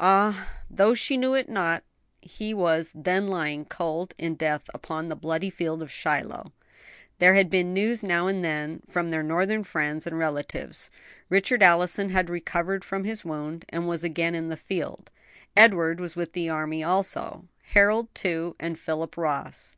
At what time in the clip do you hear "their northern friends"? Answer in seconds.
9.10-10.04